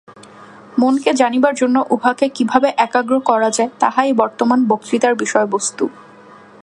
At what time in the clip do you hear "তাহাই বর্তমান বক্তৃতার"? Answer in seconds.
3.79-5.13